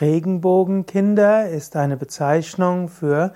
Regenbogenkinder 0.00 1.48
ist 1.48 1.76
eine 1.76 1.96
Bezeichnung 1.96 2.88
für 2.88 3.32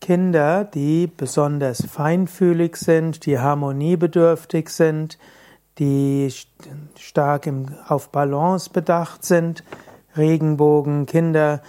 Kinder, 0.00 0.64
die 0.64 1.08
besonders 1.08 1.84
feinfühlig 1.84 2.76
sind, 2.76 3.26
die 3.26 3.38
harmoniebedürftig 3.38 4.68
sind, 4.68 5.18
die 5.78 6.32
stark 6.96 7.46
im, 7.46 7.66
auf 7.86 8.10
Balance 8.10 8.70
bedacht 8.70 9.24
sind. 9.24 9.64
Regenbogenkinder 10.16 11.62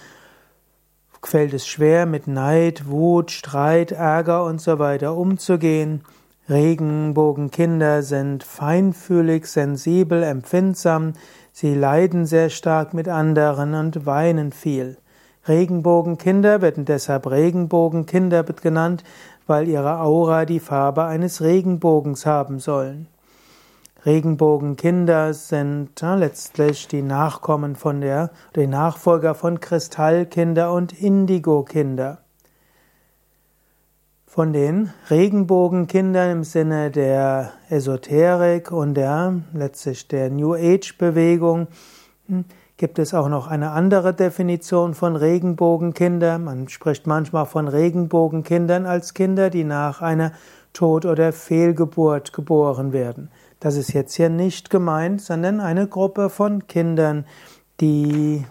fällt 1.22 1.52
es 1.52 1.66
schwer, 1.66 2.06
mit 2.06 2.26
Neid, 2.26 2.88
Wut, 2.88 3.30
Streit, 3.30 3.92
Ärger 3.92 4.44
und 4.44 4.60
so 4.60 4.78
weiter 4.78 5.16
umzugehen. 5.16 6.02
Regenbogenkinder 6.48 8.02
sind 8.02 8.42
feinfühlig, 8.42 9.46
sensibel, 9.46 10.22
empfindsam, 10.22 11.12
sie 11.52 11.74
leiden 11.74 12.26
sehr 12.26 12.50
stark 12.50 12.94
mit 12.94 13.08
anderen 13.08 13.74
und 13.74 14.06
weinen 14.06 14.52
viel. 14.52 14.96
Regenbogenkinder 15.48 16.60
werden 16.60 16.84
deshalb 16.84 17.30
Regenbogenkinder 17.30 18.42
genannt, 18.42 19.04
weil 19.46 19.68
ihre 19.68 20.00
Aura 20.00 20.44
die 20.44 20.60
Farbe 20.60 21.04
eines 21.04 21.40
Regenbogens 21.40 22.26
haben 22.26 22.58
sollen. 22.58 23.08
Regenbogenkinder 24.06 25.34
sind 25.34 26.00
ja, 26.00 26.14
letztlich 26.14 26.88
die 26.88 27.02
Nachkommen 27.02 27.76
von 27.76 28.00
der, 28.00 28.30
die 28.56 28.66
Nachfolger 28.66 29.34
von 29.34 29.60
Kristallkinder 29.60 30.72
und 30.72 30.98
Indigo-Kinder. 30.98 32.18
Von 34.32 34.52
den 34.52 34.92
Regenbogenkindern 35.10 36.30
im 36.30 36.44
Sinne 36.44 36.92
der 36.92 37.50
Esoterik 37.68 38.70
und 38.70 38.94
der 38.94 39.40
letztlich 39.52 40.06
der 40.06 40.30
New 40.30 40.54
Age 40.54 40.96
Bewegung 40.98 41.66
hm, 42.28 42.44
gibt 42.76 43.00
es 43.00 43.12
auch 43.12 43.28
noch 43.28 43.48
eine 43.48 43.72
andere 43.72 44.14
Definition 44.14 44.94
von 44.94 45.16
Regenbogenkindern. 45.16 46.44
Man 46.44 46.68
spricht 46.68 47.08
manchmal 47.08 47.44
von 47.44 47.66
Regenbogenkindern 47.66 48.86
als 48.86 49.14
Kinder, 49.14 49.50
die 49.50 49.64
nach 49.64 50.00
einer 50.00 50.30
Tod- 50.72 51.06
oder 51.06 51.32
Fehlgeburt 51.32 52.32
geboren 52.32 52.92
werden. 52.92 53.32
Das 53.58 53.74
ist 53.74 53.92
jetzt 53.94 54.14
hier 54.14 54.30
nicht 54.30 54.70
gemeint, 54.70 55.20
sondern 55.20 55.58
eine 55.58 55.88
Gruppe 55.88 56.30
von 56.30 56.68
Kindern, 56.68 57.24
die 57.80 58.46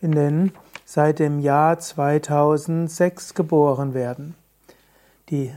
in 0.00 0.12
den, 0.12 0.52
seit 0.86 1.18
dem 1.18 1.38
Jahr 1.38 1.78
2006 1.78 3.34
geboren 3.34 3.92
werden. 3.92 4.36
Die 5.30 5.52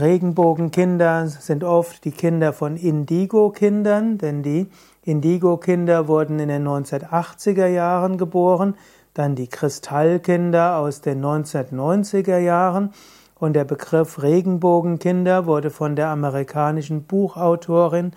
Regenbogenkinder 0.00 1.28
sind 1.28 1.62
oft 1.62 2.06
die 2.06 2.10
Kinder 2.10 2.54
von 2.54 2.78
Indigo-Kindern, 2.78 4.16
denn 4.16 4.42
die 4.42 4.70
Indigo-Kinder 5.02 6.08
wurden 6.08 6.38
in 6.38 6.48
den 6.48 6.66
1980er 6.66 7.66
Jahren 7.66 8.16
geboren, 8.16 8.76
dann 9.12 9.34
die 9.34 9.48
Kristallkinder 9.48 10.78
aus 10.78 11.02
den 11.02 11.22
1990er 11.22 12.38
Jahren 12.38 12.94
und 13.34 13.52
der 13.52 13.64
Begriff 13.64 14.22
Regenbogenkinder 14.22 15.44
wurde 15.44 15.68
von 15.68 15.96
der 15.96 16.08
amerikanischen 16.08 17.02
Buchautorin 17.04 18.12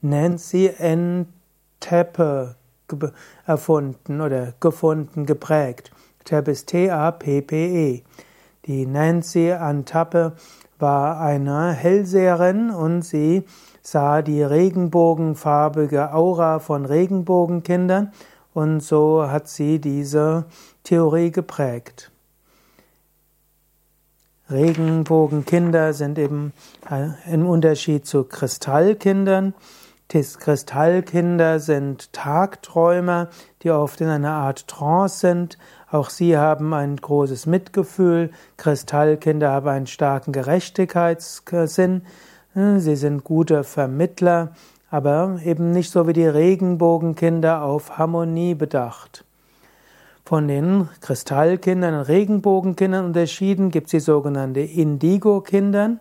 Nancy 0.00 0.72
N. 0.76 1.26
Teppe 1.78 2.56
erfunden 3.46 4.20
oder 4.20 4.54
gefunden, 4.58 5.24
geprägt. 5.24 5.92
Teppe 6.24 6.50
ist 6.50 6.66
T-A-P-P-E. 6.66 8.02
Die 8.66 8.86
Nancy 8.86 9.50
Antappe 9.50 10.36
war 10.78 11.20
eine 11.20 11.72
Hellseherin 11.72 12.70
und 12.70 13.02
sie 13.02 13.44
sah 13.82 14.22
die 14.22 14.40
regenbogenfarbige 14.40 16.14
Aura 16.14 16.60
von 16.60 16.86
Regenbogenkindern 16.86 18.12
und 18.54 18.80
so 18.80 19.28
hat 19.28 19.48
sie 19.48 19.80
diese 19.80 20.44
Theorie 20.84 21.32
geprägt. 21.32 22.12
Regenbogenkinder 24.48 25.92
sind 25.92 26.16
eben 26.18 26.52
im 27.26 27.46
Unterschied 27.46 28.06
zu 28.06 28.22
Kristallkindern. 28.22 29.54
Kristallkinder 30.12 31.58
sind 31.58 32.12
Tagträumer, 32.12 33.28
die 33.62 33.70
oft 33.70 33.98
in 34.02 34.08
einer 34.08 34.32
Art 34.32 34.68
Trance 34.68 35.20
sind. 35.20 35.56
Auch 35.90 36.10
sie 36.10 36.36
haben 36.36 36.74
ein 36.74 36.96
großes 36.96 37.46
Mitgefühl. 37.46 38.30
Kristallkinder 38.58 39.50
haben 39.50 39.68
einen 39.68 39.86
starken 39.86 40.32
Gerechtigkeitssinn. 40.32 42.02
Sie 42.54 42.96
sind 42.96 43.24
gute 43.24 43.64
Vermittler, 43.64 44.52
aber 44.90 45.38
eben 45.44 45.70
nicht 45.70 45.90
so 45.90 46.06
wie 46.06 46.12
die 46.12 46.26
Regenbogenkinder 46.26 47.62
auf 47.62 47.96
Harmonie 47.96 48.54
bedacht. 48.54 49.24
Von 50.26 50.46
den 50.46 50.90
Kristallkindern 51.00 51.94
und 51.94 52.02
Regenbogenkindern 52.02 53.06
unterschieden 53.06 53.70
gibt 53.70 53.86
es 53.86 53.92
die 53.92 54.00
sogenannte 54.00 54.60
Indigo-Kindern. 54.60 56.00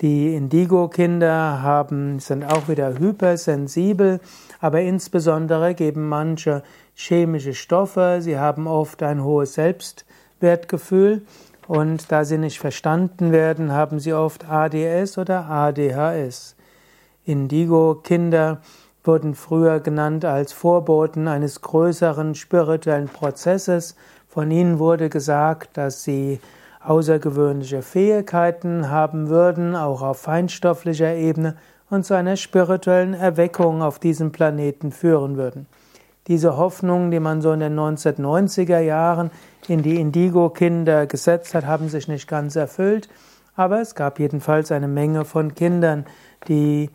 Die 0.00 0.34
Indigo-Kinder 0.34 1.60
haben, 1.60 2.20
sind 2.20 2.42
auch 2.44 2.68
wieder 2.68 2.98
hypersensibel, 2.98 4.20
aber 4.58 4.80
insbesondere 4.80 5.74
geben 5.74 6.08
manche 6.08 6.62
chemische 6.94 7.52
Stoffe, 7.52 8.18
sie 8.20 8.38
haben 8.38 8.66
oft 8.66 9.02
ein 9.02 9.22
hohes 9.22 9.54
Selbstwertgefühl 9.54 11.20
und 11.66 12.10
da 12.10 12.24
sie 12.24 12.38
nicht 12.38 12.60
verstanden 12.60 13.30
werden, 13.30 13.72
haben 13.72 14.00
sie 14.00 14.14
oft 14.14 14.48
ADS 14.48 15.18
oder 15.18 15.50
ADHS. 15.50 16.56
Indigo-Kinder 17.26 18.62
wurden 19.04 19.34
früher 19.34 19.80
genannt 19.80 20.24
als 20.24 20.54
Vorboten 20.54 21.28
eines 21.28 21.60
größeren 21.60 22.34
spirituellen 22.34 23.08
Prozesses. 23.08 23.96
Von 24.28 24.50
ihnen 24.50 24.78
wurde 24.78 25.10
gesagt, 25.10 25.76
dass 25.76 26.04
sie 26.04 26.40
außergewöhnliche 26.82 27.82
Fähigkeiten 27.82 28.90
haben 28.90 29.28
würden, 29.28 29.76
auch 29.76 30.02
auf 30.02 30.20
feinstofflicher 30.20 31.14
Ebene 31.14 31.56
und 31.90 32.04
zu 32.04 32.14
einer 32.14 32.36
spirituellen 32.36 33.14
Erweckung 33.14 33.82
auf 33.82 33.98
diesem 33.98 34.32
Planeten 34.32 34.92
führen 34.92 35.36
würden. 35.36 35.66
Diese 36.26 36.56
Hoffnungen, 36.56 37.10
die 37.10 37.20
man 37.20 37.42
so 37.42 37.52
in 37.52 37.60
den 37.60 37.78
1990er 37.78 38.78
Jahren 38.78 39.30
in 39.68 39.82
die 39.82 40.00
Indigo-Kinder 40.00 41.06
gesetzt 41.06 41.54
hat, 41.54 41.66
haben 41.66 41.88
sich 41.88 42.08
nicht 42.08 42.28
ganz 42.28 42.56
erfüllt, 42.56 43.08
aber 43.56 43.80
es 43.80 43.94
gab 43.94 44.18
jedenfalls 44.20 44.70
eine 44.72 44.88
Menge 44.88 45.24
von 45.24 45.54
Kindern, 45.54 46.06
die 46.48 46.90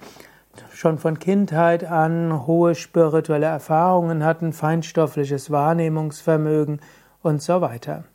schon 0.72 0.98
von 0.98 1.20
Kindheit 1.20 1.84
an 1.84 2.48
hohe 2.48 2.76
spirituelle 2.76 3.48
Erfahrungen 3.48 4.24
hatten, 4.24 4.54
feinstoffliches 4.54 5.52
Wahrnehmungsvermögen 5.52 6.80
und 7.22 7.42
so 7.42 7.62
weiter. 7.62 8.06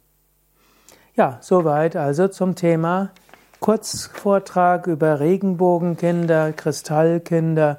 Ja, 1.16 1.38
soweit 1.40 1.96
also 1.96 2.28
zum 2.28 2.54
Thema 2.54 3.10
Kurzvortrag 3.60 4.86
über 4.86 5.20
Regenbogenkinder, 5.20 6.52
Kristallkinder 6.52 7.78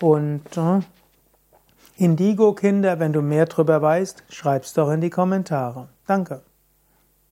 und 0.00 0.42
äh, 0.56 0.80
Indigo-Kinder. 1.96 2.98
Wenn 2.98 3.12
du 3.12 3.22
mehr 3.22 3.46
darüber 3.46 3.80
weißt, 3.80 4.24
schreib's 4.28 4.74
doch 4.74 4.90
in 4.90 5.00
die 5.00 5.10
Kommentare. 5.10 5.88
Danke. 6.06 6.42